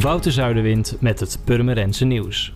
Wouter 0.00 0.32
Zuiderwind 0.32 0.96
met 1.00 1.20
het 1.20 1.38
Purmerense 1.44 2.04
nieuws. 2.04 2.54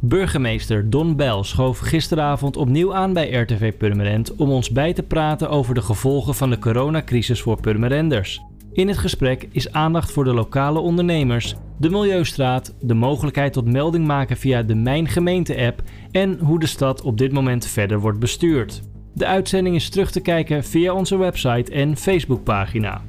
Burgemeester 0.00 0.90
Don 0.90 1.16
Bell 1.16 1.42
schoof 1.42 1.78
gisteravond 1.78 2.56
opnieuw 2.56 2.94
aan 2.94 3.12
bij 3.12 3.30
RTV 3.30 3.76
Purmerend 3.76 4.34
om 4.36 4.50
ons 4.50 4.70
bij 4.70 4.92
te 4.92 5.02
praten 5.02 5.50
over 5.50 5.74
de 5.74 5.82
gevolgen 5.82 6.34
van 6.34 6.50
de 6.50 6.58
coronacrisis 6.58 7.42
voor 7.42 7.60
Purmerenders. 7.60 8.40
In 8.72 8.88
het 8.88 8.98
gesprek 8.98 9.48
is 9.52 9.72
aandacht 9.72 10.12
voor 10.12 10.24
de 10.24 10.34
lokale 10.34 10.78
ondernemers, 10.78 11.54
de 11.78 11.90
Milieustraat, 11.90 12.74
de 12.80 12.94
mogelijkheid 12.94 13.52
tot 13.52 13.72
melding 13.72 14.06
maken 14.06 14.36
via 14.36 14.62
de 14.62 14.74
Mijn 14.74 15.08
Gemeente-app 15.08 15.82
en 16.10 16.38
hoe 16.38 16.60
de 16.60 16.66
stad 16.66 17.02
op 17.02 17.18
dit 17.18 17.32
moment 17.32 17.66
verder 17.66 18.00
wordt 18.00 18.18
bestuurd. 18.18 18.82
De 19.14 19.26
uitzending 19.26 19.76
is 19.76 19.88
terug 19.88 20.10
te 20.10 20.20
kijken 20.20 20.64
via 20.64 20.92
onze 20.92 21.16
website 21.16 21.72
en 21.72 21.96
Facebookpagina. 21.96 23.02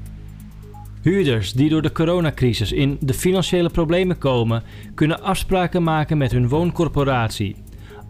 Huurders 1.02 1.54
die 1.54 1.70
door 1.70 1.82
de 1.82 1.92
coronacrisis 1.92 2.72
in 2.72 2.98
de 3.00 3.14
financiële 3.14 3.70
problemen 3.70 4.18
komen, 4.18 4.64
kunnen 4.96 5.22
afspraken 5.22 5.84
maken 5.84 6.18
met 6.18 6.32
hun 6.32 6.50
wooncorporatie. 6.50 7.56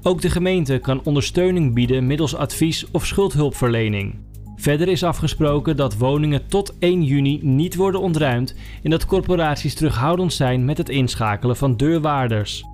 Ook 0.01 0.21
de 0.21 0.29
gemeente 0.29 0.77
kan 0.77 1.01
ondersteuning 1.03 1.73
bieden 1.73 2.07
middels 2.07 2.35
advies 2.35 2.85
of 2.91 3.05
schuldhulpverlening. 3.05 4.15
Verder 4.55 4.87
is 4.87 5.03
afgesproken 5.03 5.75
dat 5.75 5.97
woningen 5.97 6.47
tot 6.47 6.75
1 6.79 7.03
juni 7.03 7.39
niet 7.41 7.75
worden 7.75 8.01
ontruimd 8.01 8.55
en 8.83 8.89
dat 8.89 9.05
corporaties 9.05 9.73
terughoudend 9.73 10.33
zijn 10.33 10.65
met 10.65 10.77
het 10.77 10.89
inschakelen 10.89 11.57
van 11.57 11.77
deurwaarders. 11.77 12.65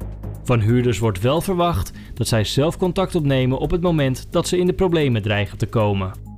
Van 0.44 0.60
huurders 0.60 1.00
wordt 1.00 1.22
wel 1.22 1.42
verwacht 1.42 1.92
dat 2.14 2.28
zij 2.28 2.44
zelf 2.44 2.78
contact 2.78 3.16
opnemen 3.16 3.58
op 3.60 3.72
het 3.72 3.82
moment 3.82 4.28
dat 4.32 4.48
ze 4.48 4.58
in 4.58 4.66
de 4.66 4.74
problemen 4.74 5.22
dreigen 5.22 5.58
te 5.58 5.66
komen. 5.66 6.33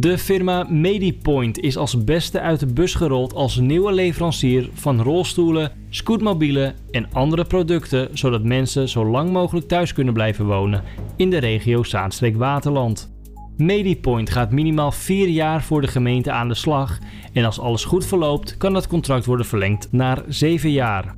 De 0.00 0.18
firma 0.18 0.66
Medipoint 0.68 1.58
is 1.58 1.76
als 1.76 2.04
beste 2.04 2.40
uit 2.40 2.60
de 2.60 2.66
bus 2.66 2.94
gerold 2.94 3.34
als 3.34 3.56
nieuwe 3.56 3.92
leverancier 3.92 4.68
van 4.72 5.02
rolstoelen, 5.02 5.72
scootmobielen 5.90 6.74
en 6.90 7.08
andere 7.12 7.44
producten, 7.44 8.08
zodat 8.12 8.44
mensen 8.44 8.88
zo 8.88 9.04
lang 9.04 9.30
mogelijk 9.30 9.68
thuis 9.68 9.92
kunnen 9.92 10.14
blijven 10.14 10.46
wonen 10.46 10.84
in 11.16 11.30
de 11.30 11.38
regio 11.38 11.82
Zaanstreek-Waterland. 11.82 13.12
Medipoint 13.56 14.30
gaat 14.30 14.50
minimaal 14.50 14.92
4 14.92 15.28
jaar 15.28 15.62
voor 15.62 15.80
de 15.80 15.88
gemeente 15.88 16.30
aan 16.30 16.48
de 16.48 16.54
slag 16.54 16.98
en 17.32 17.44
als 17.44 17.60
alles 17.60 17.84
goed 17.84 18.06
verloopt 18.06 18.56
kan 18.56 18.72
dat 18.72 18.86
contract 18.86 19.24
worden 19.24 19.46
verlengd 19.46 19.88
naar 19.90 20.22
7 20.28 20.70
jaar. 20.70 21.14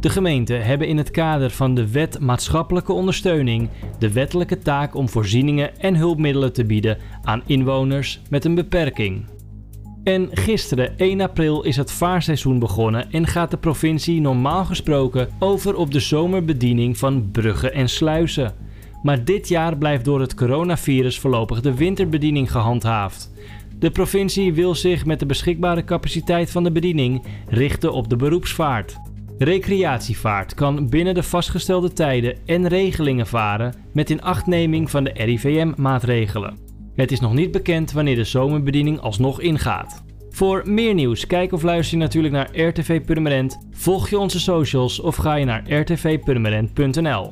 De 0.00 0.10
gemeenten 0.10 0.64
hebben 0.64 0.88
in 0.88 0.96
het 0.96 1.10
kader 1.10 1.50
van 1.50 1.74
de 1.74 1.90
Wet 1.90 2.20
Maatschappelijke 2.20 2.92
Ondersteuning 2.92 3.68
de 3.98 4.12
wettelijke 4.12 4.58
taak 4.58 4.94
om 4.94 5.08
voorzieningen 5.08 5.78
en 5.78 5.96
hulpmiddelen 5.96 6.52
te 6.52 6.64
bieden 6.64 6.98
aan 7.22 7.42
inwoners 7.46 8.20
met 8.30 8.44
een 8.44 8.54
beperking. 8.54 9.24
En 10.04 10.28
gisteren, 10.32 10.98
1 10.98 11.20
april, 11.20 11.62
is 11.62 11.76
het 11.76 11.92
vaarseizoen 11.92 12.58
begonnen 12.58 13.12
en 13.12 13.26
gaat 13.26 13.50
de 13.50 13.56
provincie 13.56 14.20
normaal 14.20 14.64
gesproken 14.64 15.28
over 15.38 15.76
op 15.76 15.92
de 15.92 16.00
zomerbediening 16.00 16.98
van 16.98 17.30
bruggen 17.30 17.72
en 17.72 17.88
sluizen. 17.88 18.54
Maar 19.02 19.24
dit 19.24 19.48
jaar 19.48 19.76
blijft 19.76 20.04
door 20.04 20.20
het 20.20 20.34
coronavirus 20.34 21.18
voorlopig 21.18 21.60
de 21.60 21.74
winterbediening 21.74 22.50
gehandhaafd. 22.50 23.32
De 23.78 23.90
provincie 23.90 24.54
wil 24.54 24.74
zich 24.74 25.04
met 25.06 25.18
de 25.18 25.26
beschikbare 25.26 25.84
capaciteit 25.84 26.50
van 26.50 26.64
de 26.64 26.72
bediening 26.72 27.24
richten 27.48 27.92
op 27.92 28.08
de 28.08 28.16
beroepsvaart. 28.16 28.98
Recreatievaart 29.42 30.54
kan 30.54 30.88
binnen 30.88 31.14
de 31.14 31.22
vastgestelde 31.22 31.92
tijden 31.92 32.38
en 32.46 32.68
regelingen 32.68 33.26
varen 33.26 33.74
met 33.92 34.10
inachtneming 34.10 34.90
van 34.90 35.04
de 35.04 35.10
RIVM-maatregelen. 35.14 36.58
Het 36.94 37.12
is 37.12 37.20
nog 37.20 37.32
niet 37.32 37.50
bekend 37.50 37.92
wanneer 37.92 38.16
de 38.16 38.24
zomerbediening 38.24 39.00
alsnog 39.00 39.40
ingaat. 39.40 40.04
Voor 40.30 40.62
meer 40.64 40.94
nieuws, 40.94 41.26
kijk 41.26 41.52
of 41.52 41.62
luister 41.62 41.98
je 41.98 42.02
natuurlijk 42.02 42.34
naar 42.34 42.60
RTV 42.66 43.04
Purmerend, 43.04 43.68
volg 43.70 44.08
je 44.08 44.18
onze 44.18 44.40
socials 44.40 45.00
of 45.00 45.16
ga 45.16 45.34
je 45.34 45.44
naar 45.44 45.70
rtvpurmerend.nl. 45.70 47.28